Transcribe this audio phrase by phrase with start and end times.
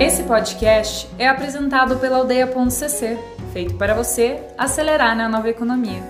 [0.00, 3.18] Esse podcast é apresentado pela Aldeia.cc,
[3.52, 6.00] feito para você acelerar na nova economia.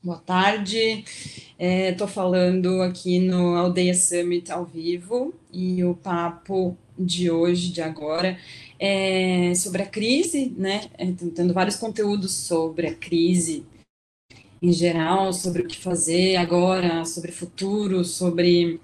[0.00, 1.04] Boa tarde,
[1.58, 7.82] estou é, falando aqui no Aldeia Summit ao vivo e o papo de hoje, de
[7.82, 8.38] agora,
[8.78, 10.82] é sobre a crise, né?
[10.96, 13.66] Estou tendo vários conteúdos sobre a crise
[14.62, 18.80] em geral, sobre o que fazer agora, sobre futuro, sobre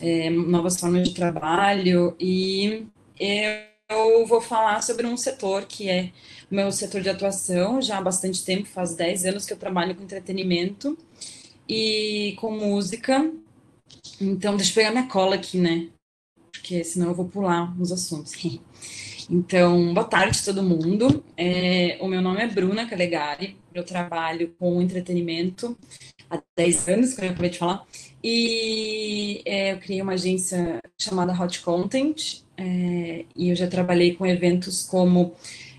[0.00, 2.86] é, novas formas de trabalho, e
[3.88, 6.12] eu vou falar sobre um setor que é
[6.50, 9.94] o meu setor de atuação já há bastante tempo, faz 10 anos que eu trabalho
[9.94, 10.96] com entretenimento
[11.68, 13.30] e com música.
[14.20, 15.88] Então, deixa eu pegar minha cola aqui, né?
[16.52, 18.34] Porque senão eu vou pular os assuntos.
[19.28, 21.24] Então, boa tarde todo mundo.
[21.36, 25.76] É, o meu nome é Bruna Calegari, eu trabalho com entretenimento
[26.30, 27.84] há 10 anos, como eu acabei de falar,
[28.28, 34.26] e é, eu criei uma agência chamada Hot Content, é, e eu já trabalhei com
[34.26, 35.32] eventos como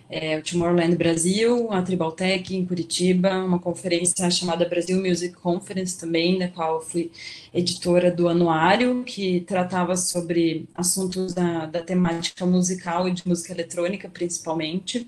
[0.09, 6.39] é, o Tomorrowland Brasil, a Tribaltech em Curitiba, uma conferência chamada Brasil Music Conference também,
[6.39, 7.11] da qual fui
[7.53, 14.07] editora do anuário, que tratava sobre assuntos da, da temática musical e de música eletrônica,
[14.07, 15.05] principalmente.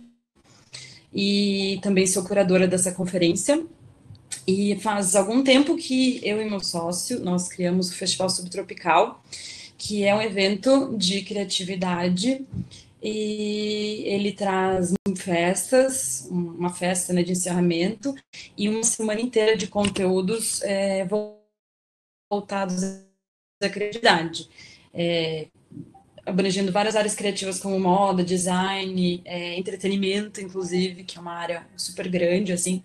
[1.13, 3.65] E também sou curadora dessa conferência.
[4.51, 9.23] E faz algum tempo que eu e meu sócio, nós criamos o Festival Subtropical,
[9.77, 12.43] que é um evento de criatividade.
[12.99, 18.15] E ele traz festas, uma festa né, de encerramento
[18.57, 21.07] e uma semana inteira de conteúdos é,
[22.31, 22.81] voltados
[23.61, 24.49] à criatividade,
[24.91, 25.45] é,
[26.25, 32.09] abrangendo várias áreas criativas como moda, design, é, entretenimento, inclusive, que é uma área super
[32.09, 32.83] grande assim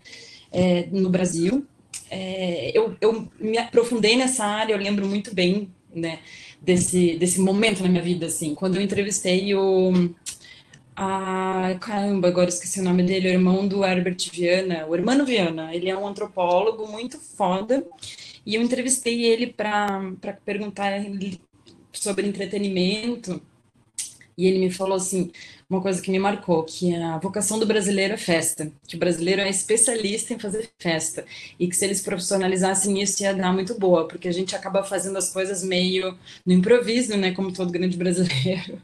[0.55, 1.67] é, no Brasil.
[2.11, 6.21] É, eu, eu me aprofundei nessa área, eu lembro muito bem, né?
[6.65, 8.55] desse, desse momento na minha vida, assim.
[8.55, 9.93] Quando eu entrevistei o.
[10.97, 15.75] Ah, caramba, agora esqueci o nome dele, o irmão do Herbert Viana, o Hermano Viana.
[15.75, 17.85] Ele é um antropólogo muito foda.
[18.47, 20.01] E eu entrevistei ele para
[20.45, 20.93] perguntar
[21.93, 23.43] sobre entretenimento.
[24.37, 25.31] E ele me falou assim:
[25.69, 29.41] uma coisa que me marcou, que a vocação do brasileiro é festa, que o brasileiro
[29.43, 31.25] é especialista em fazer festa,
[31.59, 35.17] e que se eles profissionalizassem isso ia dar muito boa, porque a gente acaba fazendo
[35.19, 38.81] as coisas meio no improviso, né, como todo grande brasileiro,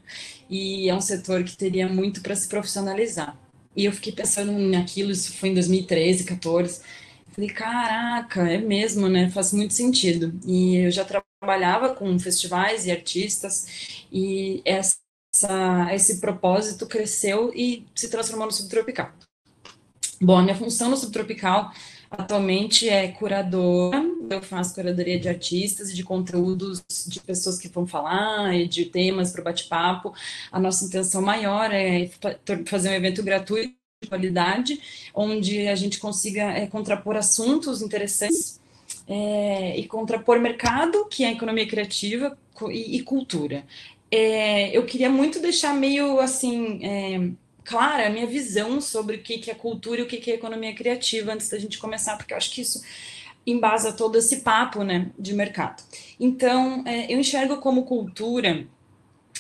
[0.49, 3.39] e é um setor que teria muito para se profissionalizar.
[3.77, 6.81] E eu fiquei pensando naquilo, isso foi em 2013, 14,
[7.33, 10.39] falei, caraca, é mesmo, né, faz muito sentido.
[10.47, 14.97] E eu já trabalhava com festivais e artistas, e essa
[15.33, 19.11] essa, esse propósito cresceu e se transformou no subtropical.
[20.21, 21.73] Bom, a minha função no subtropical
[22.11, 28.55] atualmente é curadora, eu faço curadoria de artistas de conteúdos de pessoas que vão falar
[28.55, 30.13] e de temas para o bate-papo.
[30.51, 32.11] A nossa intenção maior é
[32.67, 34.81] fazer um evento gratuito de qualidade,
[35.15, 38.61] onde a gente consiga é, contrapor assuntos interessantes
[39.07, 42.37] é, e contrapor mercado, que é a economia criativa,
[42.69, 43.65] e, e cultura
[44.11, 47.31] é, eu queria muito deixar meio assim é,
[47.65, 50.35] clara a minha visão sobre o que, que é cultura e o que, que é
[50.35, 52.83] economia criativa antes da gente começar, porque eu acho que isso
[53.47, 55.83] embasa todo esse papo né, de mercado.
[56.19, 58.67] Então, é, eu enxergo como cultura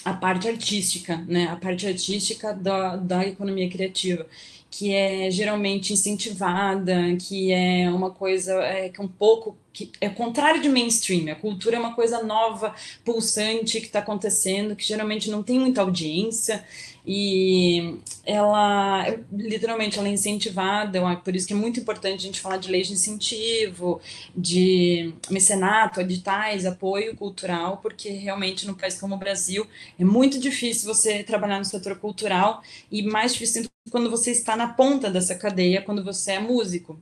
[0.04, 4.26] a parte artística, né, a parte artística da, da economia criativa
[4.70, 10.08] que é geralmente incentivada, que é uma coisa é, que é um pouco que é
[10.08, 11.32] contrário de mainstream.
[11.32, 15.80] A cultura é uma coisa nova, pulsante que está acontecendo, que geralmente não tem muita
[15.80, 16.64] audiência
[17.06, 22.58] e ela literalmente ela é incentivada, por isso que é muito importante a gente falar
[22.58, 24.00] de leis de incentivo,
[24.36, 29.66] de mecenato, editais, apoio cultural, porque realmente no país como o Brasil
[29.98, 34.68] é muito difícil você trabalhar no setor cultural e mais difícil quando você está na
[34.68, 36.98] ponta dessa cadeia, quando você é músico.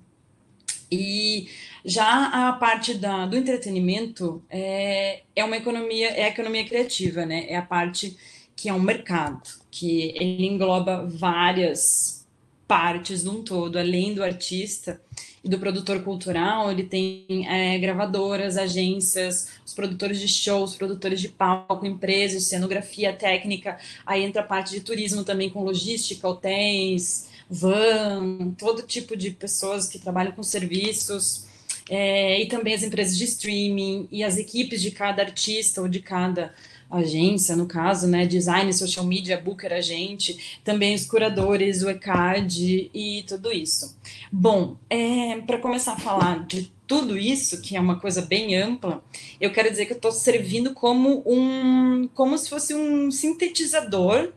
[0.90, 1.48] E
[1.84, 7.46] já a parte da, do entretenimento é, é uma economia, é a economia criativa, né?
[7.48, 8.16] É a parte
[8.58, 9.40] que é um mercado,
[9.70, 12.26] que ele engloba várias
[12.66, 15.00] partes num todo, além do artista
[15.44, 21.28] e do produtor cultural, ele tem é, gravadoras, agências, os produtores de shows, produtores de
[21.28, 28.54] palco, empresas, cenografia técnica, aí entra a parte de turismo também com logística, hotéis, van,
[28.58, 31.46] todo tipo de pessoas que trabalham com serviços,
[31.88, 36.00] é, e também as empresas de streaming e as equipes de cada artista ou de
[36.00, 36.52] cada
[36.90, 43.24] agência, no caso, né, design, social media, booker, agente, também os curadores, o ECAD e
[43.26, 43.96] tudo isso.
[44.32, 49.04] Bom, é, para começar a falar de tudo isso, que é uma coisa bem ampla,
[49.38, 54.32] eu quero dizer que eu estou servindo como um, como se fosse um sintetizador,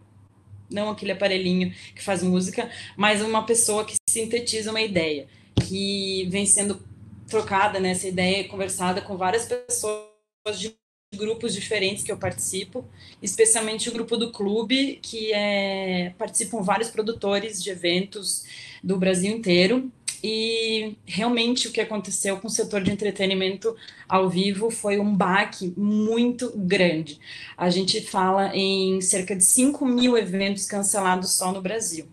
[0.69, 5.27] não aquele aparelhinho que faz música, mas uma pessoa que sintetiza uma ideia,
[5.68, 6.81] que vem sendo
[7.27, 10.75] trocada nessa né, ideia, conversada com várias pessoas de
[11.13, 12.86] grupos diferentes que eu participo,
[13.22, 18.46] especialmente o grupo do clube, que é, participam vários produtores de eventos
[18.81, 19.92] do Brasil inteiro.
[20.24, 23.75] E realmente o que aconteceu com o setor de entretenimento
[24.08, 27.19] ao vivo foi um baque muito grande.
[27.58, 32.08] A gente fala em cerca de 5 mil eventos cancelados só no Brasil.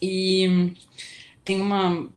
[0.00, 0.72] E
[1.44, 2.08] tem uma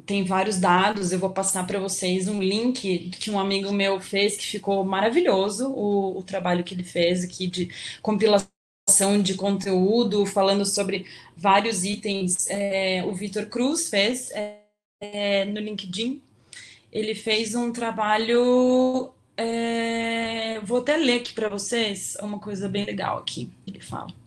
[0.00, 4.36] tem vários dados, eu vou passar para vocês um link que um amigo meu fez,
[4.36, 7.70] que ficou maravilhoso, o, o trabalho que ele fez aqui de
[8.02, 8.50] compilação
[9.22, 11.06] de conteúdo, falando sobre
[11.36, 12.46] vários itens.
[12.48, 14.60] É, o Vitor Cruz fez é,
[15.00, 16.22] é, no LinkedIn.
[16.92, 19.12] Ele fez um trabalho.
[19.36, 23.50] É, vou até ler aqui para vocês uma coisa bem legal aqui.
[23.66, 24.23] Ele fala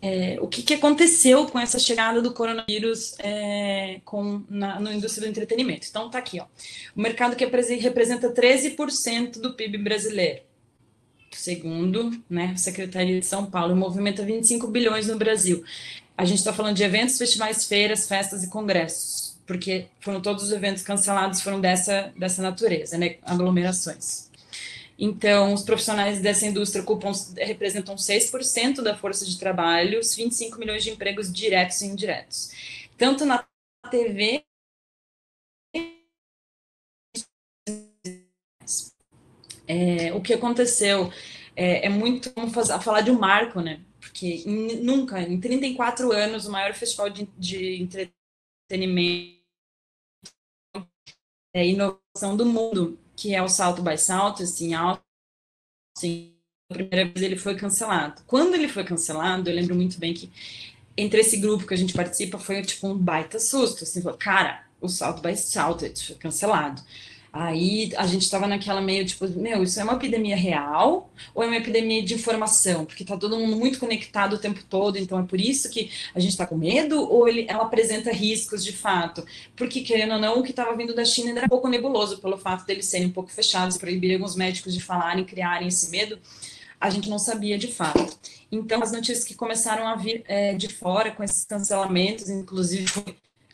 [0.00, 5.30] é, o que, que, aconteceu com essa chegada do coronavírus é, com, na, indústria do
[5.30, 5.86] entretenimento.
[5.88, 6.44] Então, tá aqui, ó.
[6.94, 10.42] O mercado que representa 13% do PIB brasileiro.
[11.32, 15.64] Segundo né, a Secretaria de São Paulo, movimenta 25 bilhões no Brasil.
[16.16, 20.52] A gente está falando de eventos, festivais, feiras, festas e congressos, porque foram todos os
[20.52, 24.27] eventos cancelados, foram dessa, dessa natureza, né, aglomerações.
[24.98, 30.90] Então, os profissionais dessa indústria ocupam, representam 6% da força de trabalho, 25 milhões de
[30.90, 32.50] empregos diretos e indiretos.
[32.96, 33.46] Tanto na
[33.88, 34.44] TV
[39.68, 41.12] é, o que aconteceu
[41.54, 42.52] é, é muito vamos
[42.82, 43.80] falar de um marco, né?
[44.00, 49.38] Porque em, nunca, em 34 anos, o maior festival de, de entretenimento
[51.54, 55.02] é inovação do mundo que é o salto by salto, assim, alto,
[55.96, 56.36] assim,
[56.70, 58.22] a primeira vez ele foi cancelado.
[58.28, 60.30] Quando ele foi cancelado, eu lembro muito bem que
[60.96, 64.88] entre esse grupo que a gente participa foi tipo um baita susto, assim, cara, o
[64.88, 66.80] salto by salto foi cancelado.
[67.32, 71.46] Aí a gente estava naquela meio tipo, meu, isso é uma epidemia real ou é
[71.46, 72.84] uma epidemia de informação?
[72.84, 76.20] Porque está todo mundo muito conectado o tempo todo, então é por isso que a
[76.20, 79.24] gente está com medo ou ele, ela apresenta riscos de fato?
[79.54, 82.38] Porque, querendo ou não, o que estava vindo da China era um pouco nebuloso pelo
[82.38, 86.18] fato deles serem um pouco fechados, proibir alguns médicos de falarem, criarem esse medo,
[86.80, 88.18] a gente não sabia de fato.
[88.50, 92.86] Então, as notícias que começaram a vir é, de fora com esses cancelamentos, inclusive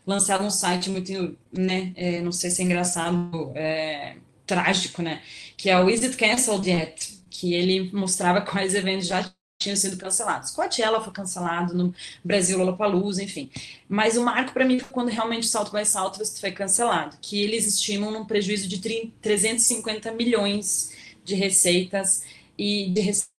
[0.06, 4.16] lançado um site muito, né, é, não sei se é engraçado, é,
[4.46, 5.22] trágico, né,
[5.56, 7.24] que é o Is It Cancelled Yet?
[7.30, 10.50] Que ele mostrava quais eventos já tinham sido cancelados.
[10.50, 13.50] Coachella foi cancelado no Brasil, Lollapalooza, enfim.
[13.88, 17.66] Mas o marco para mim foi quando realmente Salto by Southwest foi cancelado, que eles
[17.66, 18.78] estimam um prejuízo de
[19.20, 20.92] 350 milhões
[21.24, 22.22] de receitas
[22.58, 23.33] e de receitas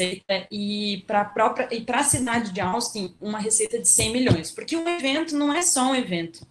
[0.00, 4.12] receita e para a própria e para a cidade de Austin uma receita de 100
[4.12, 6.46] milhões, porque um evento não é só um evento.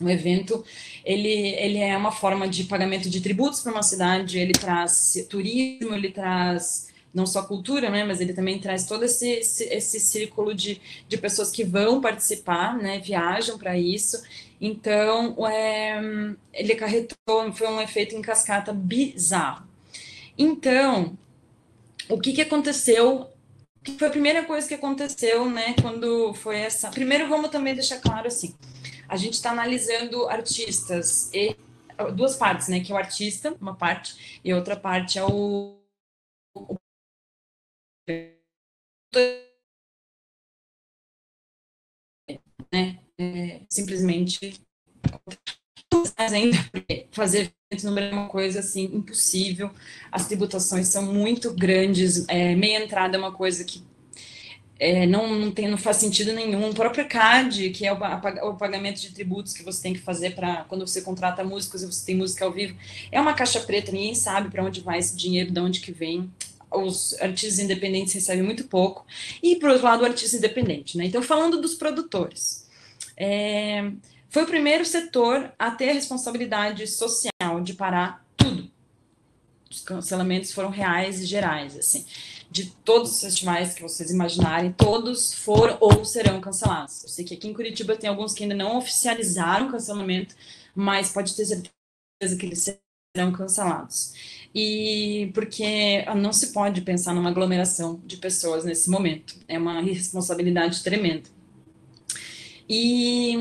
[0.00, 0.64] Um evento
[1.04, 5.94] ele, ele é uma forma de pagamento de tributos para uma cidade, ele traz turismo,
[5.94, 10.52] ele traz não só cultura, né, mas ele também traz todo esse, esse, esse círculo
[10.52, 14.20] de, de pessoas que vão participar, né, viajam para isso.
[14.60, 16.00] Então, é,
[16.52, 19.64] ele acarretou, foi um efeito em cascata bizarro.
[20.36, 21.16] Então,
[22.08, 23.30] o que, que aconteceu
[23.84, 26.90] que foi a primeira coisa que aconteceu, né, quando foi essa.
[26.90, 28.56] Primeiro, vamos também deixar claro assim:
[29.06, 31.54] a gente está analisando artistas e
[32.14, 35.78] duas partes, né, que é o artista, uma parte, e outra parte é o.
[42.72, 44.60] Né, é, simplesmente
[46.18, 46.56] ainda
[47.12, 49.70] fazer no Brasil é uma coisa assim impossível.
[50.12, 52.24] As tributações são muito grandes.
[52.28, 53.82] É, meia entrada é uma coisa que
[54.78, 56.68] é, não, não, tem, não faz sentido nenhum.
[56.68, 60.34] O próprio CAD, que é o, o pagamento de tributos que você tem que fazer
[60.34, 62.76] para quando você contrata músicos e você tem música ao vivo,
[63.10, 66.30] é uma caixa preta, ninguém sabe para onde vai esse dinheiro, de onde que vem.
[66.70, 69.06] Os artistas independentes recebem muito pouco.
[69.40, 70.98] E, por outro lado, o artista independente.
[70.98, 71.06] Né?
[71.06, 72.66] Então, falando dos produtores.
[73.16, 73.92] É,
[74.34, 78.68] foi o primeiro setor a ter a responsabilidade social de parar tudo.
[79.70, 82.04] Os cancelamentos foram reais e gerais, assim.
[82.50, 87.04] De todos os festivais que vocês imaginarem, todos foram ou serão cancelados.
[87.04, 90.34] Eu sei que aqui em Curitiba tem alguns que ainda não oficializaram o cancelamento,
[90.74, 92.76] mas pode ter certeza que eles
[93.16, 94.14] serão cancelados.
[94.52, 99.36] E porque não se pode pensar numa aglomeração de pessoas nesse momento.
[99.46, 101.30] É uma responsabilidade tremenda.
[102.68, 103.36] E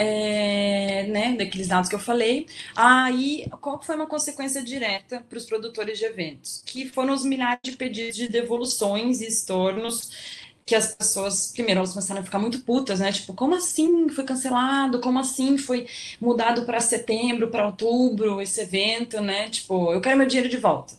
[0.00, 2.46] é, né, daqueles dados que eu falei.
[2.74, 6.62] Aí, qual foi uma consequência direta para os produtores de eventos?
[6.64, 11.90] Que foram os milhares de pedidos de devoluções e estornos que as pessoas, primeiro, elas
[11.92, 13.12] começaram a ficar muito putas, né?
[13.12, 15.00] Tipo, como assim foi cancelado?
[15.00, 15.86] Como assim foi
[16.20, 19.50] mudado para setembro, para outubro, esse evento, né?
[19.50, 20.94] Tipo, eu quero meu dinheiro de volta.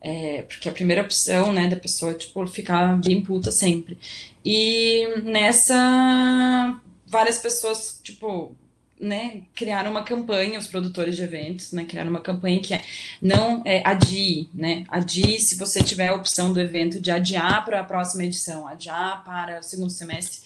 [0.00, 3.98] É, porque a primeira opção, né, da pessoa, tipo, ficar bem puta sempre.
[4.44, 6.80] E nessa,
[7.12, 8.56] várias pessoas, tipo,
[8.98, 12.82] né, criaram uma campanha, os produtores de eventos, né, criaram uma campanha que é
[13.20, 17.80] não é, adie, né, adie se você tiver a opção do evento de adiar para
[17.80, 20.40] a próxima edição, adiar para o segundo semestre,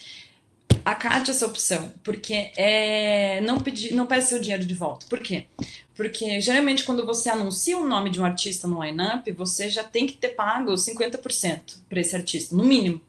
[0.85, 5.07] acate essa opção, porque é, não pedir, não peça seu dinheiro de volta.
[5.09, 5.47] Por quê?
[5.95, 10.07] Porque geralmente quando você anuncia o nome de um artista no line-up, você já tem
[10.07, 13.01] que ter pago 50% para esse artista, no mínimo.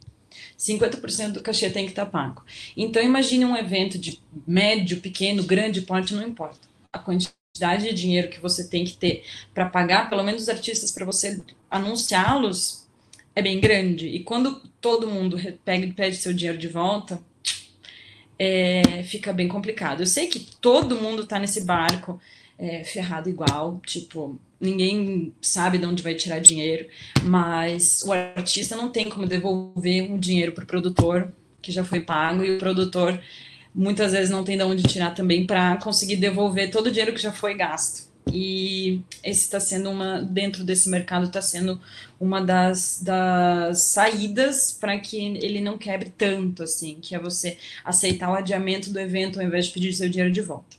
[0.58, 2.44] 50% do cachê tem que estar pago.
[2.76, 6.68] Então, imagine um evento de médio, pequeno, grande porte, não importa.
[6.92, 9.24] A quantidade de dinheiro que você tem que ter
[9.54, 12.88] para pagar, pelo menos os artistas, para você anunciá-los,
[13.36, 14.08] é bem grande.
[14.08, 17.22] E quando todo mundo pega pede seu dinheiro de volta,
[18.40, 20.02] é, fica bem complicado.
[20.02, 22.20] Eu sei que todo mundo está nesse barco
[22.58, 26.88] é, ferrado igual, tipo, ninguém sabe de onde vai tirar dinheiro,
[27.24, 32.02] mas o artista não tem como devolver um dinheiro para o produtor que já foi
[32.02, 33.20] pago e o produtor
[33.74, 37.22] muitas vezes não tem de onde tirar também para conseguir devolver todo o dinheiro que
[37.22, 38.08] já foi gasto.
[38.32, 41.80] E esse está sendo uma, dentro desse mercado, está sendo
[42.20, 48.30] uma das, das saídas para que ele não quebre tanto, assim, que é você aceitar
[48.30, 50.76] o adiamento do evento ao invés de pedir seu dinheiro de volta.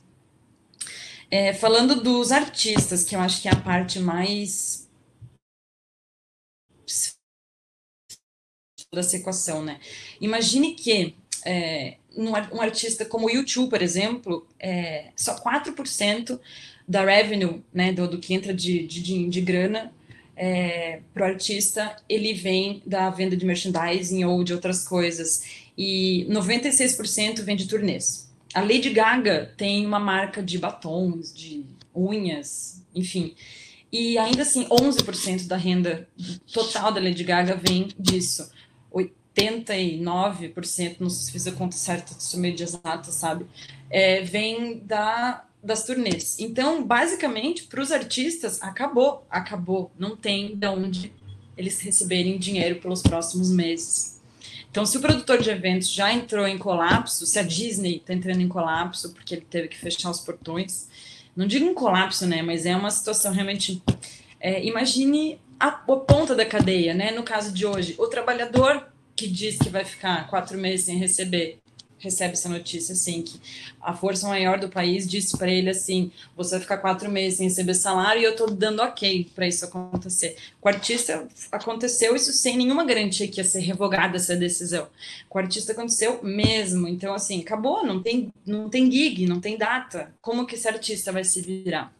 [1.31, 4.89] É, falando dos artistas, que eu acho que é a parte mais
[8.91, 9.79] dessa equação, né?
[10.19, 16.39] Imagine que é, um artista como o YouTube, por exemplo, é, só 4%
[16.87, 19.93] da revenue, né, do, do que entra de, de, de grana
[20.35, 25.43] é, para o artista, ele vem da venda de merchandising ou de outras coisas.
[25.77, 28.28] E 96% vem de turnês.
[28.53, 31.65] A Lady Gaga tem uma marca de batons, de
[31.95, 33.35] unhas, enfim.
[33.91, 36.07] E ainda assim, 11% da renda
[36.51, 38.51] total da Lady Gaga vem disso.
[39.35, 43.45] 89%, não sei se fiz a conta certa, sou meio de exata, sabe?
[43.89, 46.37] É, vem da, das turnês.
[46.39, 49.91] Então, basicamente, para os artistas, acabou, acabou.
[49.97, 51.13] Não tem de onde
[51.57, 54.18] eles receberem dinheiro pelos próximos meses.
[54.71, 58.41] Então, se o produtor de eventos já entrou em colapso, se a Disney está entrando
[58.41, 60.87] em colapso porque ele teve que fechar os portões,
[61.35, 62.41] não digo um colapso, né?
[62.41, 63.81] Mas é uma situação realmente.
[64.39, 67.11] É, imagine a, a ponta da cadeia, né?
[67.11, 71.58] No caso de hoje, o trabalhador que diz que vai ficar quatro meses sem receber
[71.99, 73.39] recebe essa notícia assim que
[73.81, 77.47] a força maior do país disse para ele assim você vai ficar quatro meses sem
[77.47, 80.35] receber salário e eu estou dando ok para isso acontecer.
[80.59, 84.87] Com o artista aconteceu isso sem nenhuma garantia que ia ser revogada essa decisão.
[85.27, 86.87] Com o artista aconteceu mesmo.
[86.87, 90.13] Então assim acabou não tem não tem gig não tem data.
[90.21, 91.93] Como que esse artista vai se virar?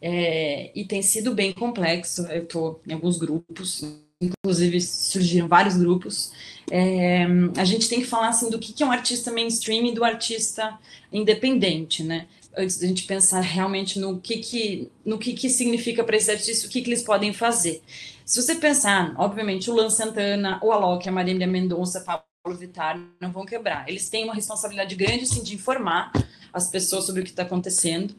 [0.00, 2.22] É, e tem sido bem complexo.
[2.26, 3.82] Eu estou em alguns grupos
[4.20, 6.32] inclusive surgiram vários grupos.
[6.70, 7.24] É,
[7.56, 10.78] a gente tem que falar assim do que, é um artista mainstream e do artista
[11.12, 12.26] independente, né?
[12.56, 16.66] Antes da gente pensar realmente no que, que, no que, que significa para esse artista,
[16.66, 17.82] o que, que eles podem fazer.
[18.24, 23.30] Se você pensar, obviamente, o Lan Santana, o Alok, a Marília Mendonça, Pablo Vittar não
[23.30, 23.88] vão quebrar.
[23.88, 26.12] Eles têm uma responsabilidade grande, assim, de informar
[26.52, 28.14] as pessoas sobre o que está acontecendo.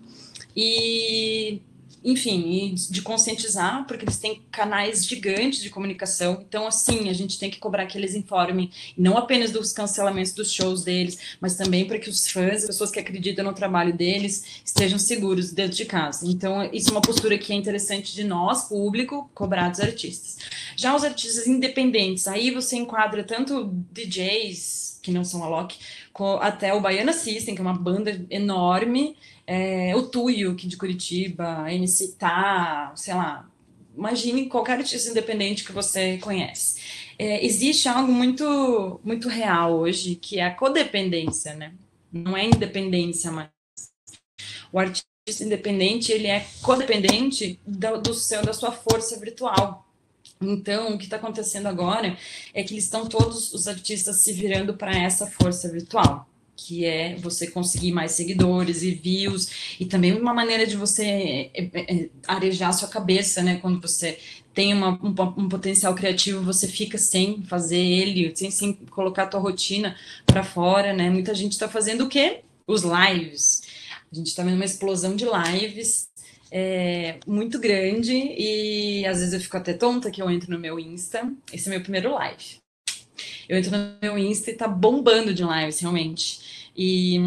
[0.55, 1.61] E
[2.03, 6.43] enfim, de conscientizar, porque eles têm canais gigantes de comunicação.
[6.47, 10.51] Então, assim, a gente tem que cobrar que eles informem, não apenas dos cancelamentos dos
[10.51, 14.61] shows deles, mas também para que os fãs, as pessoas que acreditam no trabalho deles,
[14.63, 16.27] estejam seguros dentro de casa.
[16.27, 20.37] Então, isso é uma postura que é interessante de nós, público, cobrar dos artistas.
[20.75, 25.77] Já os artistas independentes, aí você enquadra tanto DJs, que não são a Loki,
[26.41, 29.15] até o Baiana System, que é uma banda enorme,
[29.51, 33.49] é, o Tuyo, que de Curitiba, MC Tá, sei lá,
[33.97, 36.79] imagine qualquer artista independente que você conhece.
[37.17, 41.73] É, existe algo muito, muito real hoje, que é a codependência, né?
[42.13, 43.49] Não é independência mais.
[44.71, 49.83] O artista independente, ele é codependente do, do seu, da sua força virtual.
[50.39, 52.15] Então, o que está acontecendo agora
[52.53, 56.28] é que eles estão todos os artistas se virando para essa força virtual
[56.59, 61.49] que é você conseguir mais seguidores e views, e também uma maneira de você é,
[61.53, 63.57] é, é, arejar sua cabeça, né?
[63.61, 64.19] Quando você
[64.53, 69.27] tem uma, um, um, potencial criativo, você fica sem fazer ele, sem, sem colocar a
[69.27, 71.09] tua rotina para fora, né?
[71.09, 72.41] Muita gente está fazendo o quê?
[72.67, 73.61] Os lives.
[74.11, 76.09] A gente está vendo uma explosão de lives
[76.51, 80.77] é, muito grande e às vezes eu fico até tonta que eu entro no meu
[80.77, 81.31] Insta.
[81.53, 82.59] Esse é meu primeiro live.
[83.47, 86.69] Eu entro no meu Insta e tá bombando de lives, realmente.
[86.75, 87.19] E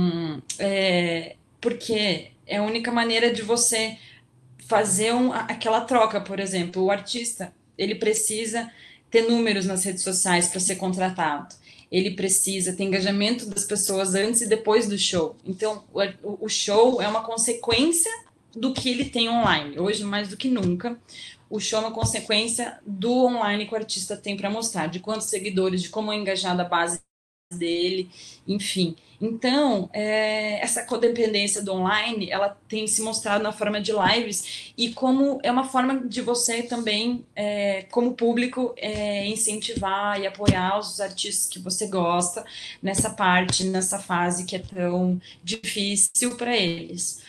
[0.58, 3.98] é, porque é a única maneira de você
[4.66, 8.70] fazer um, aquela troca, por exemplo, o artista, ele precisa
[9.10, 11.54] ter números nas redes sociais para ser contratado.
[11.90, 15.36] Ele precisa ter engajamento das pessoas antes e depois do show.
[15.44, 18.10] Então, o, o show é uma consequência
[18.54, 19.78] do que ele tem online.
[19.78, 20.98] Hoje, mais do que nunca,
[21.52, 25.26] o show é uma consequência do online que o artista tem para mostrar, de quantos
[25.26, 26.98] seguidores, de como é engajada a base
[27.52, 28.10] dele,
[28.48, 28.96] enfim.
[29.20, 34.94] Então, é, essa codependência do online, ela tem se mostrado na forma de lives e
[34.94, 41.00] como é uma forma de você também, é, como público, é, incentivar e apoiar os
[41.00, 42.42] artistas que você gosta
[42.82, 47.22] nessa parte, nessa fase que é tão difícil para eles.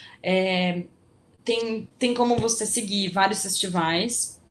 [1.43, 4.41] Tem, tem como você seguir vários festivais.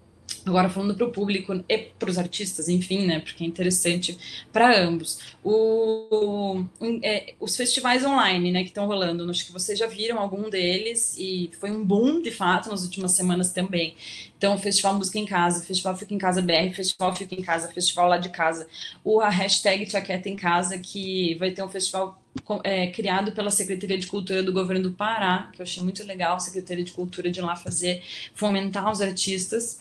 [0.44, 3.20] Agora, falando para o público e para os artistas, enfim, né?
[3.20, 4.18] Porque é interessante
[4.52, 5.18] para ambos.
[5.44, 6.64] O,
[7.02, 11.14] é, os festivais online, né, que estão rolando, acho que vocês já viram algum deles
[11.16, 13.94] e foi um boom, de fato, nas últimas semanas também.
[14.36, 18.08] Então, Festival Música em Casa, Festival Fica em Casa BR, Festival Fica em Casa, Festival
[18.08, 18.66] Lá de Casa,
[19.04, 22.21] o a hashtag Tiaqueta em Casa, que vai ter um festival
[22.64, 26.36] é, criado pela Secretaria de Cultura do Governo do Pará, que eu achei muito legal,
[26.36, 28.02] a Secretaria de Cultura de lá fazer,
[28.34, 29.78] fomentar os artistas.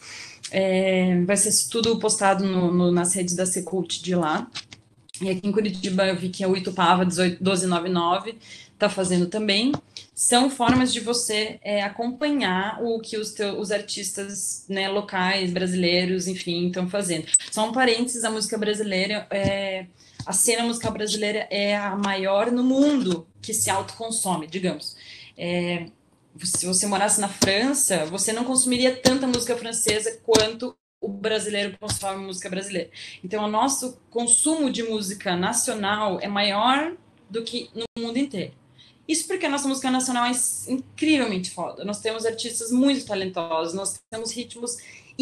[0.51, 4.49] É, vai ser tudo postado no, no, nas redes da Secult de lá.
[5.21, 8.37] E aqui em Curitiba eu vi que a Uitupava 1299
[8.73, 9.71] está fazendo também.
[10.13, 16.67] São formas de você é, acompanhar o que os, os artistas né, locais, brasileiros, enfim,
[16.67, 17.27] estão fazendo.
[17.51, 19.85] Só um parênteses, a música brasileira é
[20.25, 24.95] a cena musical brasileira é a maior no mundo que se autoconsome, digamos.
[25.37, 25.87] É,
[26.43, 32.25] se você morasse na França, você não consumiria tanta música francesa quanto o brasileiro consome
[32.25, 32.89] música brasileira.
[33.23, 36.95] Então, o nosso consumo de música nacional é maior
[37.29, 38.53] do que no mundo inteiro.
[39.07, 40.31] Isso porque a nossa música nacional é
[40.67, 41.83] incrivelmente foda.
[41.83, 44.77] Nós temos artistas muito talentosos, nós temos ritmos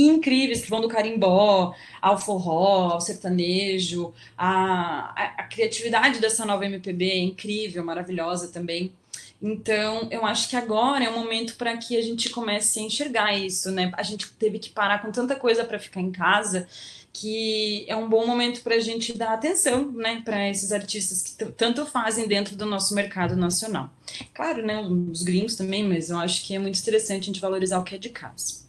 [0.07, 4.13] incríveis que vão do carimbó ao forró, ao sertanejo.
[4.37, 8.93] A, a, a criatividade dessa nova MPB é incrível, maravilhosa também.
[9.41, 13.33] Então, eu acho que agora é o momento para que a gente comece a enxergar
[13.33, 13.89] isso, né?
[13.95, 16.67] A gente teve que parar com tanta coisa para ficar em casa
[17.11, 21.45] que é um bom momento para a gente dar atenção, né, para esses artistas que
[21.51, 23.89] tanto fazem dentro do nosso mercado nacional.
[24.33, 27.79] Claro, né, os gringos também, mas eu acho que é muito interessante a gente valorizar
[27.79, 28.59] o que é de casa.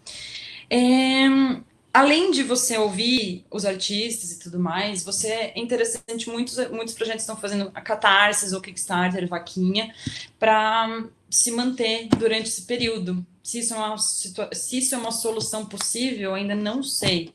[0.71, 1.27] É,
[1.93, 7.23] além de você ouvir os artistas e tudo mais, você é interessante, muitos, muitos projetos
[7.23, 9.93] estão fazendo a catarses ou Kickstarter, vaquinha,
[10.39, 13.27] para se manter durante esse período.
[13.43, 17.35] Se isso, é uma, se isso é uma solução possível, ainda não sei,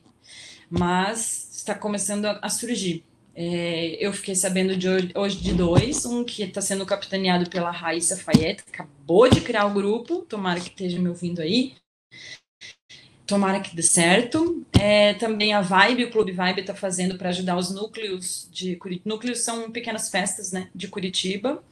[0.70, 3.04] mas está começando a, a surgir.
[3.34, 7.70] É, eu fiquei sabendo de hoje, hoje de dois, um que está sendo capitaneado pela
[7.70, 11.74] Raíssa Fayette, acabou de criar o grupo, tomara que esteja me ouvindo aí,
[13.26, 14.64] Tomara que dê certo.
[14.78, 19.08] É, também a Vibe, o Clube Vibe está fazendo para ajudar os núcleos de Curitiba.
[19.08, 21.62] Núcleos são pequenas festas né, de Curitiba.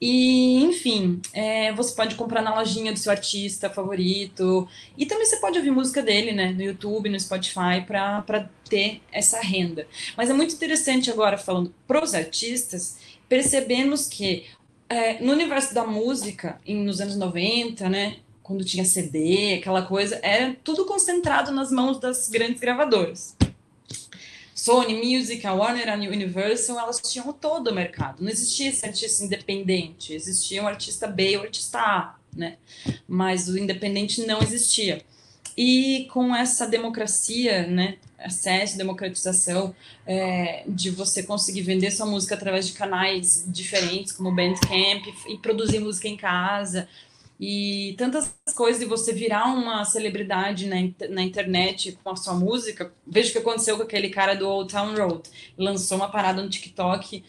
[0.00, 4.68] E, enfim, é, você pode comprar na lojinha do seu artista favorito.
[4.96, 6.52] E também você pode ouvir música dele, né?
[6.52, 9.86] No YouTube, no Spotify, para ter essa renda.
[10.16, 14.44] Mas é muito interessante agora, falando para os artistas, percebemos que
[14.88, 18.16] é, no universo da música, em, nos anos 90, né?
[18.44, 23.34] Quando tinha CD, aquela coisa, era tudo concentrado nas mãos das grandes gravadoras.
[24.54, 28.22] Sony Music, a Warner, a Universal, elas tinham todo o mercado.
[28.22, 32.58] Não existia esse artista independente, existia um artista B e o um artista A, né?
[33.08, 35.02] Mas o independente não existia.
[35.56, 39.74] E com essa democracia, né, acesso, democratização,
[40.06, 45.78] é, de você conseguir vender sua música através de canais diferentes, como Bandcamp, e produzir
[45.78, 46.88] música em casa,
[47.38, 50.76] e tantas coisas de você virar uma celebridade na,
[51.10, 52.92] na internet com a sua música.
[53.06, 55.28] Veja o que aconteceu com aquele cara do Old Town Road.
[55.58, 57.24] Lançou uma parada no TikTok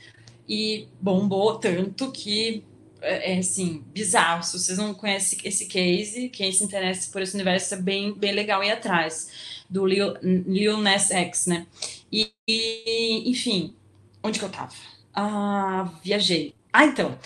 [0.48, 2.63] e bombou tanto que
[3.02, 4.44] é, é assim, bizarro.
[4.44, 8.32] Se vocês não conhecem esse case, quem se interessa por esse universo é bem, bem
[8.34, 11.65] legal ir atrás do Lil, Lil Nas X, né?
[12.12, 13.76] E, e enfim,
[14.24, 14.74] onde que eu tava?
[15.13, 17.18] Ah, viajei Ah, então,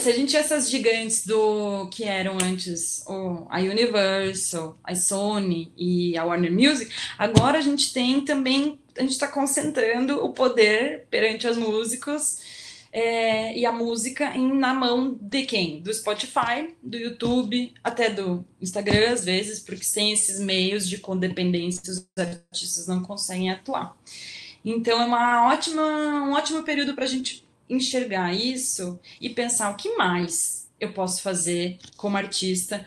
[0.00, 5.72] se a gente tinha essas gigantes do que eram antes o, a Universal, a Sony
[5.76, 11.06] e a Warner Music, agora a gente tem também, a gente está concentrando o poder
[11.10, 12.38] perante os músicos
[12.92, 15.80] é, e a música em, na mão de quem?
[15.80, 21.82] Do Spotify, do YouTube, até do Instagram, às vezes, porque sem esses meios de codependência
[21.92, 23.96] os artistas não conseguem atuar.
[24.64, 29.76] Então é uma ótima, um ótimo período para a gente enxergar isso e pensar o
[29.76, 32.86] que mais eu posso fazer como artista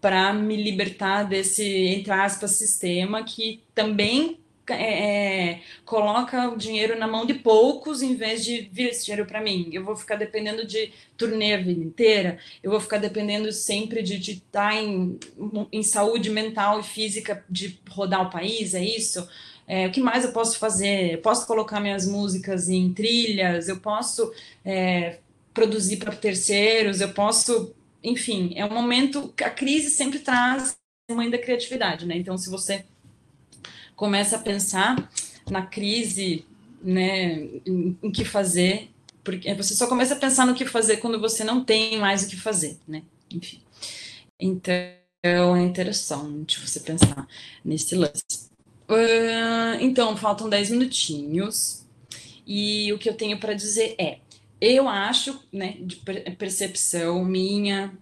[0.00, 4.38] para me libertar desse, entre aspas, sistema que também
[4.72, 9.26] é, é, coloca o dinheiro na mão de poucos em vez de vir esse dinheiro
[9.26, 9.68] para mim.
[9.72, 14.14] Eu vou ficar dependendo de turnê a vida inteira, eu vou ficar dependendo sempre de
[14.14, 15.18] estar tá em,
[15.72, 19.28] em saúde mental e física de rodar o país, é isso?
[19.72, 21.12] É, o que mais eu posso fazer?
[21.12, 25.20] Eu posso colocar minhas músicas em trilhas, eu posso é,
[25.54, 27.72] produzir para terceiros, eu posso.
[28.02, 29.32] Enfim, é um momento.
[29.40, 30.76] A crise sempre traz
[31.14, 32.16] mãe da criatividade, né?
[32.16, 32.84] Então, se você
[33.94, 35.08] começa a pensar
[35.48, 36.44] na crise,
[36.82, 38.90] né, em, em que fazer,
[39.22, 42.28] porque você só começa a pensar no que fazer quando você não tem mais o
[42.28, 43.04] que fazer, né?
[43.32, 43.60] Enfim.
[44.36, 47.28] Então, é interessante você pensar
[47.64, 48.49] nesse lance.
[49.80, 51.84] Então, faltam 10 minutinhos.
[52.46, 54.18] E o que eu tenho para dizer é:
[54.60, 55.96] eu acho, né, de
[56.36, 57.92] percepção minha,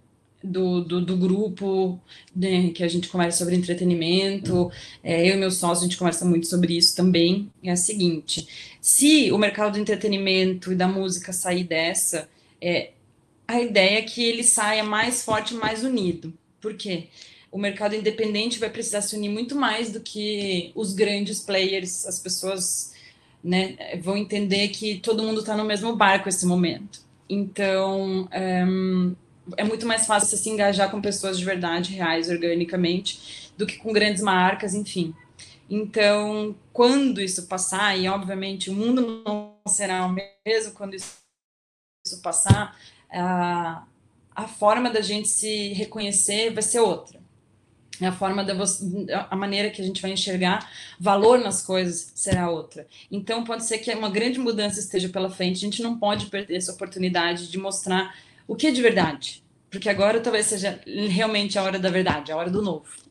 [0.43, 1.99] do, do, do grupo,
[2.35, 4.71] né, que a gente conversa sobre entretenimento,
[5.03, 7.51] é, eu e meu sócio, a gente conversa muito sobre isso também.
[7.63, 8.47] É a seguinte:
[8.81, 12.29] se o mercado do entretenimento e da música sair dessa,
[12.61, 12.91] é,
[13.47, 16.33] a ideia é que ele saia mais forte, mais unido.
[16.61, 17.07] Por quê?
[17.51, 22.19] O mercado independente vai precisar se unir muito mais do que os grandes players, as
[22.19, 22.93] pessoas
[23.43, 27.01] né, vão entender que todo mundo está no mesmo barco nesse momento.
[27.27, 28.63] Então, é,
[29.57, 33.91] é muito mais fácil se engajar com pessoas de verdade, reais, organicamente, do que com
[33.91, 35.13] grandes marcas, enfim.
[35.69, 42.75] Então, quando isso passar, e obviamente o mundo não será o mesmo quando isso passar,
[43.11, 43.83] a,
[44.35, 47.18] a forma da gente se reconhecer vai ser outra
[48.05, 48.53] a forma da
[49.29, 52.87] a maneira que a gente vai enxergar valor nas coisas será outra.
[53.11, 55.57] Então pode ser que uma grande mudança esteja pela frente.
[55.57, 58.15] A gente não pode perder essa oportunidade de mostrar
[58.47, 62.37] o que é de verdade, porque agora talvez seja realmente a hora da verdade, a
[62.37, 63.08] hora do novo.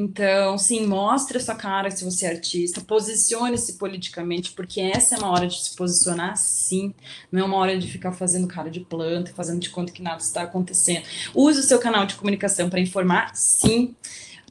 [0.00, 5.18] Então, sim, mostre a sua cara se você é artista, posicione-se politicamente, porque essa é
[5.18, 6.94] uma hora de se posicionar, sim.
[7.32, 10.22] Não é uma hora de ficar fazendo cara de planta, fazendo de conta que nada
[10.22, 11.02] está acontecendo.
[11.34, 13.96] Use o seu canal de comunicação para informar, sim.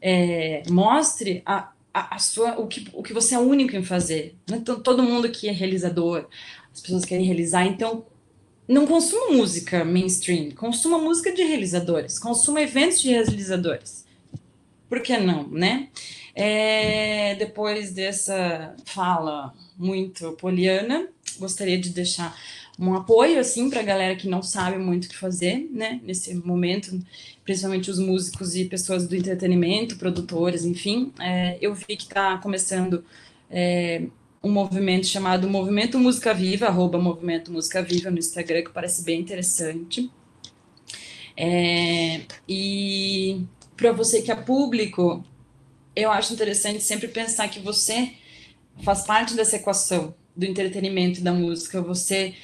[0.01, 4.35] É, mostre a, a, a, sua, o, que, o que você é único em fazer.
[4.51, 6.27] É todo mundo que é realizador,
[6.73, 8.05] as pessoas querem realizar, então
[8.67, 14.05] não consuma música mainstream, consuma música de realizadores, consuma eventos de realizadores
[14.89, 15.89] por que não, né?
[16.33, 21.07] É, depois dessa fala muito poliana,
[21.39, 22.35] gostaria de deixar
[22.79, 25.99] um apoio assim para a galera que não sabe muito o que fazer, né?
[26.03, 26.99] Nesse momento,
[27.43, 31.11] principalmente os músicos e pessoas do entretenimento, produtores, enfim.
[31.19, 33.03] É, eu vi que está começando
[33.49, 34.03] é,
[34.43, 39.19] um movimento chamado Movimento Música Viva, arroba Movimento Música Viva no Instagram, que parece bem
[39.19, 40.11] interessante.
[41.35, 43.41] É, e
[43.77, 45.23] para você que é público,
[45.95, 48.13] eu acho interessante sempre pensar que você
[48.83, 51.81] faz parte dessa equação do entretenimento e da música.
[51.81, 52.35] Você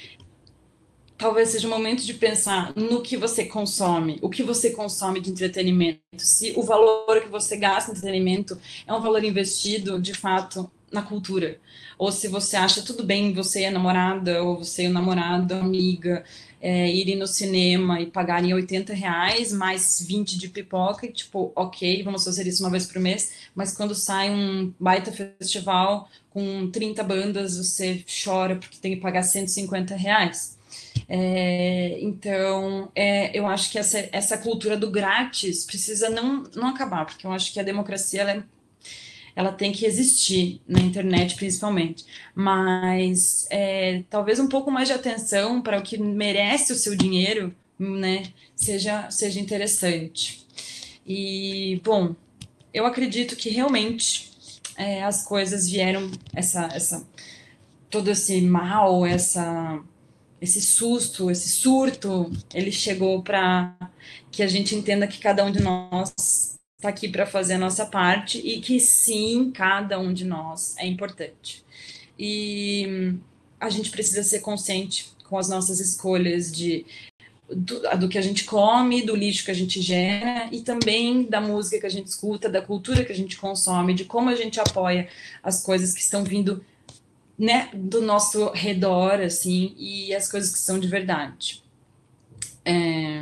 [1.18, 5.30] talvez seja o momento de pensar no que você consome, o que você consome de
[5.30, 10.70] entretenimento, se o valor que você gasta em entretenimento é um valor investido de fato
[10.90, 11.58] na cultura,
[11.98, 16.24] ou se você acha tudo bem você é namorada, ou você é namorado, amiga,
[16.64, 22.02] é, irem no cinema e pagarem 80 reais mais 20 de pipoca, e tipo, ok,
[22.02, 27.04] vamos fazer isso uma vez por mês, mas quando sai um baita festival com 30
[27.04, 30.58] bandas, você chora porque tem que pagar 150 reais.
[31.06, 37.04] É, então, é, eu acho que essa, essa cultura do grátis precisa não, não acabar,
[37.04, 38.42] porque eu acho que a democracia ela é
[39.36, 45.60] ela tem que existir na internet principalmente, mas é, talvez um pouco mais de atenção
[45.60, 50.46] para o que merece o seu dinheiro, né, seja, seja interessante.
[51.06, 52.14] E, bom,
[52.72, 54.32] eu acredito que realmente
[54.76, 57.06] é, as coisas vieram, essa, essa,
[57.90, 59.80] todo esse mal, essa,
[60.40, 63.76] esse susto, esse surto, ele chegou para
[64.30, 67.86] que a gente entenda que cada um de nós está aqui para fazer a nossa
[67.86, 71.64] parte e que sim, cada um de nós é importante.
[72.18, 73.16] E
[73.58, 76.84] a gente precisa ser consciente com as nossas escolhas de
[77.48, 81.40] do, do, que a gente come, do lixo que a gente gera e também da
[81.40, 84.60] música que a gente escuta, da cultura que a gente consome, de como a gente
[84.60, 85.08] apoia
[85.42, 86.64] as coisas que estão vindo
[87.38, 91.62] né, do nosso redor, assim, e as coisas que são de verdade.
[92.64, 93.20] É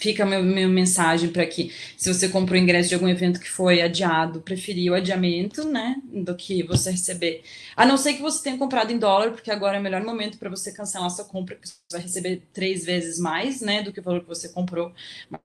[0.00, 3.82] fica a minha, mensagem para que, se você comprou ingresso de algum evento que foi
[3.82, 7.42] adiado, preferir o adiamento, né, do que você receber.
[7.76, 10.38] A não ser que você tenha comprado em dólar, porque agora é o melhor momento
[10.38, 14.00] para você cancelar sua compra, porque você vai receber três vezes mais, né, do que
[14.00, 14.90] o valor que você comprou.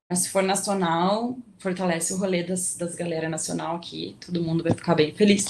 [0.10, 4.74] Mas se for nacional, fortalece o rolê das, das galera nacional aqui, todo mundo vai
[4.74, 5.46] ficar bem feliz.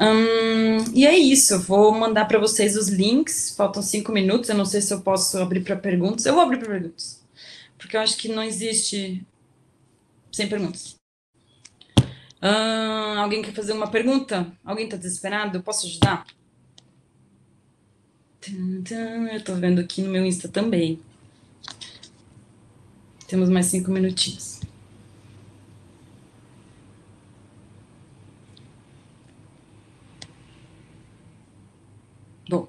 [0.00, 4.56] Hum, e é isso, eu vou mandar para vocês os links, faltam cinco minutos, eu
[4.56, 7.18] não sei se eu posso abrir para perguntas, eu vou abrir para perguntas
[7.78, 9.24] porque eu acho que não existe
[10.30, 10.96] sem perguntas.
[13.16, 14.52] Alguém quer fazer uma pergunta?
[14.64, 15.56] Alguém está desesperado?
[15.56, 16.26] Eu posso ajudar?
[18.50, 21.00] Eu estou vendo aqui no meu Insta também.
[23.26, 24.60] Temos mais cinco minutinhos.
[32.48, 32.66] Bom,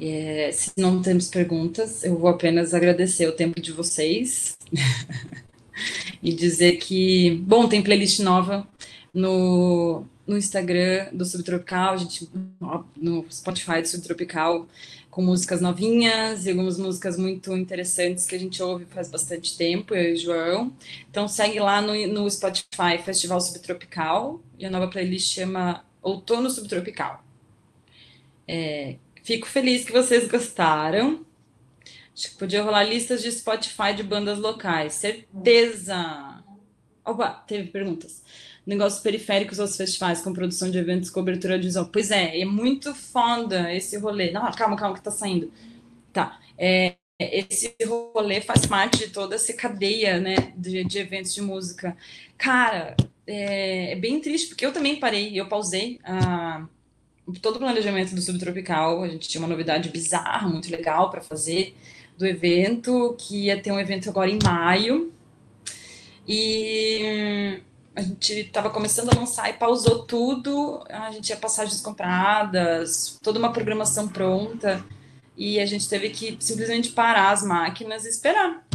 [0.00, 4.56] é, se não temos perguntas, eu vou apenas agradecer o tempo de vocês
[6.22, 8.66] e dizer que, bom, tem playlist nova
[9.12, 12.28] no, no Instagram do Subtropical, a gente,
[12.96, 14.66] no Spotify do Subtropical,
[15.10, 19.94] com músicas novinhas e algumas músicas muito interessantes que a gente ouve faz bastante tempo,
[19.94, 20.72] eu e o João.
[21.10, 27.24] Então segue lá no, no Spotify Festival Subtropical e a nova playlist chama Outono Subtropical.
[28.46, 31.26] É, Fico feliz que vocês gostaram.
[32.14, 34.92] Acho que podia rolar listas de Spotify de bandas locais.
[34.94, 36.44] Certeza!
[37.04, 38.22] Opa, teve perguntas.
[38.64, 41.90] Negócios periféricos aos festivais, com produção de eventos, cobertura de visual.
[41.92, 44.30] Pois é, é muito foda esse rolê.
[44.30, 45.52] Não, calma, calma, que tá saindo.
[46.12, 46.38] Tá.
[46.56, 51.96] É, esse rolê faz parte de toda essa cadeia, né, de, de eventos de música.
[52.38, 56.68] Cara, é, é, bem triste, porque eu também parei, eu pausei a
[57.40, 61.76] todo o planejamento do Subtropical, a gente tinha uma novidade bizarra, muito legal para fazer
[62.16, 65.12] do evento, que ia ter um evento agora em maio.
[66.26, 67.60] E
[67.94, 70.84] a gente estava começando a lançar e pausou tudo.
[70.88, 74.84] A gente tinha passagens compradas, toda uma programação pronta.
[75.36, 78.66] E a gente teve que simplesmente parar as máquinas e esperar.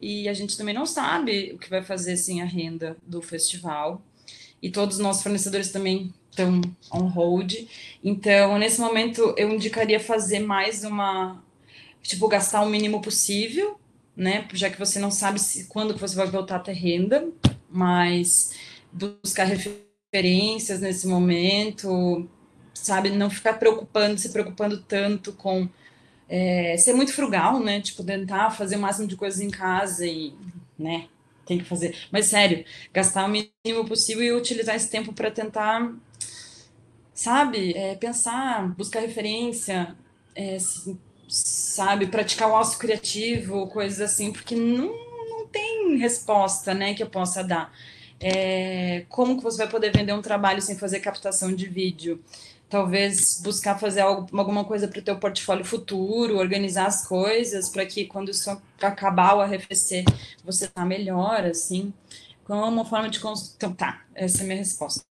[0.00, 4.00] E a gente também não sabe o que vai fazer sem a renda do festival.
[4.62, 6.60] E todos os nossos fornecedores também estão
[6.92, 7.54] on hold.
[8.02, 11.42] Então, nesse momento, eu indicaria fazer mais uma.
[12.02, 13.78] Tipo, gastar o mínimo possível,
[14.16, 14.46] né?
[14.52, 17.28] Já que você não sabe se, quando você vai voltar a ter renda,
[17.68, 18.52] mas
[18.92, 22.28] buscar referências nesse momento,
[22.72, 23.10] sabe?
[23.10, 25.68] Não ficar preocupando, se preocupando tanto com.
[26.28, 27.80] É, ser muito frugal, né?
[27.80, 30.34] Tipo, tentar fazer o máximo de coisas em casa e,
[30.78, 31.08] né?
[31.46, 31.96] Tem que fazer.
[32.12, 35.94] Mas sério, gastar o mínimo possível e utilizar esse tempo para tentar
[37.18, 37.72] sabe?
[37.76, 39.96] É, pensar, buscar referência,
[40.36, 40.56] é,
[41.28, 42.06] sabe?
[42.06, 44.86] Praticar o ócio criativo, coisas assim, porque não,
[45.28, 47.72] não tem resposta, né, que eu possa dar.
[48.20, 52.22] É, como que você vai poder vender um trabalho sem fazer captação de vídeo?
[52.70, 58.04] Talvez buscar fazer alguma coisa para o teu portfólio futuro, organizar as coisas para que
[58.04, 58.50] quando isso
[58.80, 60.04] acabar ou arrefecer,
[60.44, 61.92] você tá melhor, assim.
[62.44, 63.18] Como uma forma de...
[63.56, 65.07] Então, tá, essa é a minha resposta.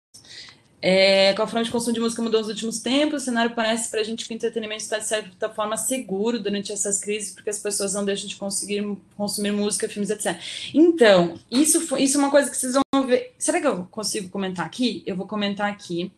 [0.89, 3.91] É, com a forma de consumo de música mudou nos últimos tempos, o cenário parece
[3.91, 7.51] para a gente que o entretenimento está, de certa forma, seguro durante essas crises, porque
[7.51, 10.41] as pessoas não deixam de conseguir consumir música, filmes, etc.
[10.73, 13.35] Então, isso, foi, isso é uma coisa que vocês vão ver.
[13.37, 15.03] Será que eu consigo comentar aqui?
[15.05, 16.13] Eu vou comentar aqui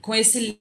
[0.00, 0.58] com esse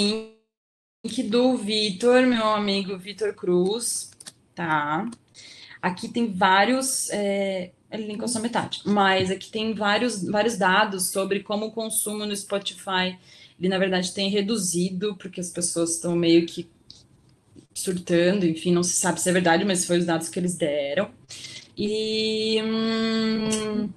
[0.00, 4.10] link do Vitor, meu amigo Vitor Cruz,
[4.54, 5.06] tá?
[5.82, 7.10] Aqui tem vários.
[7.10, 8.80] É, ele linkou só metade.
[8.84, 13.16] Mas aqui tem vários, vários dados sobre como o consumo no Spotify,
[13.58, 16.68] ele na verdade tem reduzido, porque as pessoas estão meio que
[17.72, 21.10] surtando, enfim, não se sabe se é verdade, mas foi os dados que eles deram.
[21.76, 23.90] E hum,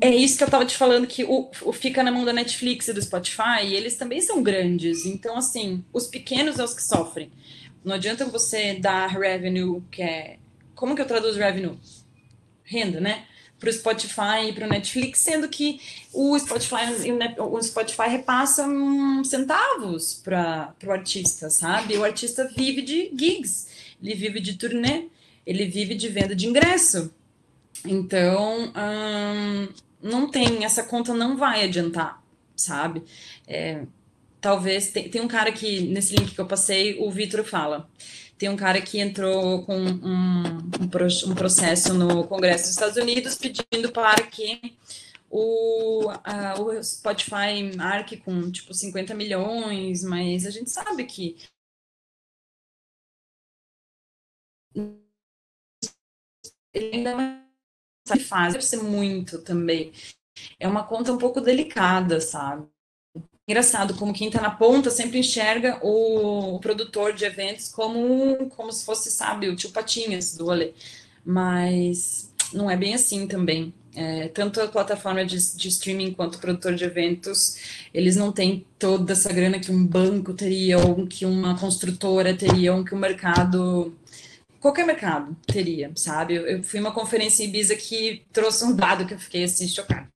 [0.00, 2.88] é isso que eu estava te falando, que o, o, fica na mão da Netflix
[2.88, 5.06] e do Spotify, e eles também são grandes.
[5.06, 7.30] Então, assim, os pequenos é os que sofrem.
[7.84, 10.38] Não adianta você dar revenue, que é.
[10.74, 11.78] Como que eu traduzo revenue?
[12.64, 13.24] Renda, né?
[13.58, 15.80] Para o Spotify e para o Netflix, sendo que
[16.12, 18.66] o Spotify, o Spotify repassa
[19.24, 21.96] centavos para o artista, sabe?
[21.96, 23.68] O artista vive de gigs,
[24.02, 25.06] ele vive de turnê,
[25.46, 27.12] ele vive de venda de ingresso.
[27.86, 29.68] Então, hum,
[30.02, 32.22] não tem, essa conta não vai adiantar,
[32.56, 33.02] sabe?
[33.46, 33.82] É,
[34.40, 37.88] talvez tem, tem um cara que nesse link que eu passei, o Vitor fala.
[38.36, 40.88] Tem um cara que entrou com um, um,
[41.28, 44.76] um processo no Congresso dos Estados Unidos pedindo para que
[45.30, 46.08] o,
[46.58, 51.36] o Spotify marque com tipo 50 milhões, mas a gente sabe que
[56.72, 59.92] ele ainda não faz, deve ser muito também.
[60.58, 62.68] É uma conta um pouco delicada, sabe?
[63.46, 68.84] Engraçado como quem está na ponta sempre enxerga o, produtor de eventos como, como se
[68.84, 70.72] fosse, sabe, o tio Patinhas do Olê.
[71.24, 73.74] Mas não é bem assim também.
[73.96, 78.66] É, tanto a plataforma de, de, streaming quanto o produtor de eventos, eles não têm
[78.78, 82.98] toda essa grana que um banco teria, ou que uma construtora teria, ou que o
[82.98, 83.94] mercado
[84.64, 86.34] qualquer mercado teria, sabe?
[86.36, 90.08] Eu, eu fui uma conferência Ibiza que trouxe um dado que eu fiquei assim chocada.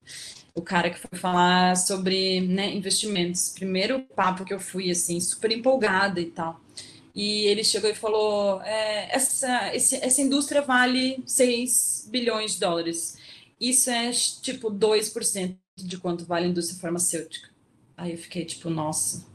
[0.55, 3.51] O cara que foi falar sobre né, investimentos.
[3.51, 6.61] Primeiro papo que eu fui assim super empolgada e tal.
[7.15, 13.17] E ele chegou e falou: é, essa, esse, essa indústria vale 6 bilhões de dólares.
[13.61, 17.51] Isso é tipo 2% de quanto vale a indústria farmacêutica.
[17.97, 19.27] Aí eu fiquei tipo, nossa,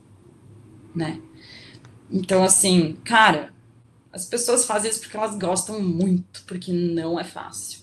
[0.95, 1.21] né?
[2.10, 3.54] Então, assim, cara,
[4.12, 7.83] as pessoas fazem isso porque elas gostam muito, porque não é fácil.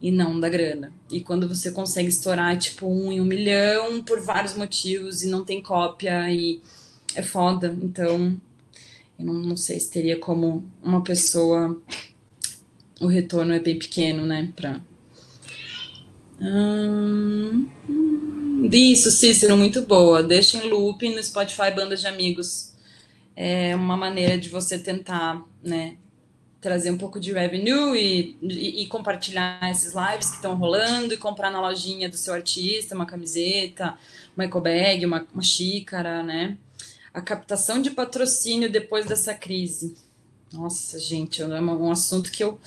[0.00, 0.92] E não dá grana.
[1.10, 5.44] E quando você consegue estourar, tipo, um em um milhão por vários motivos e não
[5.44, 6.62] tem cópia e
[7.14, 7.76] é foda.
[7.82, 8.40] Então,
[9.18, 11.80] eu não, não sei se teria como uma pessoa.
[12.98, 14.50] O retorno é bem pequeno, né?
[14.56, 14.80] Pra...
[16.40, 17.68] Hum,
[18.72, 20.22] isso, Cícero, muito boa.
[20.22, 22.70] Deixa em loop no Spotify Bandas de Amigos
[23.42, 25.96] é uma maneira de você tentar, né,
[26.60, 31.16] trazer um pouco de revenue e, e, e compartilhar esses lives que estão rolando e
[31.16, 33.96] comprar na lojinha do seu artista uma camiseta,
[34.36, 36.58] uma eco bag, uma, uma xícara, né?
[37.12, 39.96] A captação de patrocínio depois dessa crise.
[40.52, 42.60] Nossa, gente, é um assunto que eu,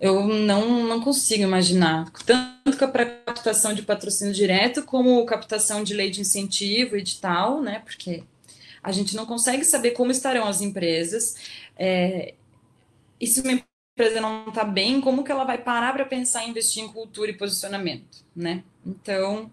[0.00, 2.10] eu não, não consigo imaginar.
[2.24, 7.60] Tanto para captação de patrocínio direto, como captação de lei de incentivo e de tal,
[7.60, 7.82] né?
[7.84, 8.24] Porque
[8.82, 11.36] a gente não consegue saber como estarão as empresas.
[11.76, 12.34] É,
[13.20, 16.50] e se uma empresa não está bem, como que ela vai parar para pensar em
[16.50, 18.64] investir em cultura e posicionamento, né?
[18.84, 19.50] Então,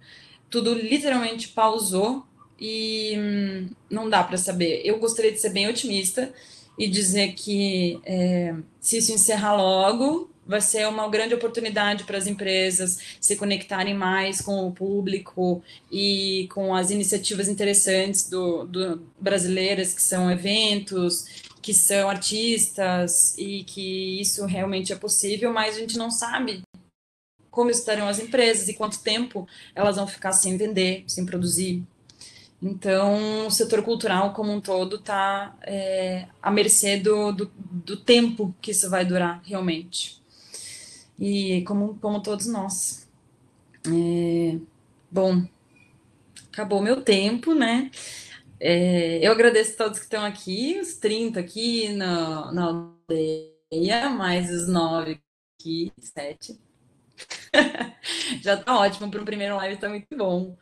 [0.49, 2.25] tudo literalmente pausou
[2.60, 4.82] e hum, não dá para saber.
[4.86, 6.34] Eu gostaria de ser bem otimista
[6.77, 12.25] e dizer que é, se isso encerrar logo, vai ser uma grande oportunidade para as
[12.25, 19.93] empresas se conectarem mais com o público e com as iniciativas interessantes do, do brasileiras,
[19.93, 21.25] que são eventos,
[21.67, 26.62] que são artistas, e que isso realmente é possível, mas a gente não sabe
[27.51, 31.84] como estarão as empresas e quanto tempo elas vão ficar sem vender, sem produzir.
[32.63, 38.56] Então, o setor cultural como um todo está é, à mercê do, do, do tempo
[38.62, 40.21] que isso vai durar realmente
[41.19, 43.10] e como, como todos nós.
[43.86, 44.58] É,
[45.12, 45.45] bom,
[46.49, 47.91] acabou meu tempo, né?
[48.60, 54.50] É, eu agradeço a todos que estão aqui, os 30 aqui na, na aldeia, mais
[54.52, 55.20] os 9
[55.60, 56.60] aqui, 7.
[58.41, 60.58] Já tá ótimo para o primeiro live, tá muito bom.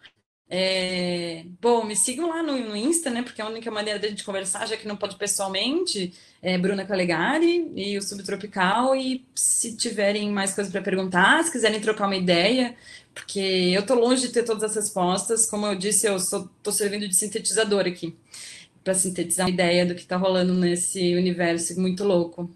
[0.47, 3.23] É, bom, me sigam lá no, no, Insta, né?
[3.23, 6.85] Porque é a única maneira da gente conversar, já que não pode pessoalmente, é Bruna
[6.85, 8.95] Calegari e o Subtropical.
[8.95, 12.75] E se tiverem mais coisas para perguntar, se quiserem trocar uma ideia,
[13.15, 15.45] porque eu tô longe de ter todas as respostas.
[15.47, 16.17] Como eu disse, eu
[16.61, 18.15] tô servindo de sintetizador aqui,
[18.83, 22.53] para sintetizar uma ideia do que está rolando nesse universo muito louco.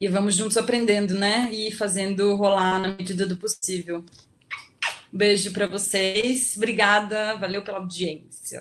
[0.00, 1.48] E vamos juntos aprendendo, né?
[1.52, 4.04] E fazendo rolar na medida do possível.
[5.12, 6.54] Beijo para vocês.
[6.56, 7.36] Obrigada.
[7.36, 8.60] Valeu pela audiência.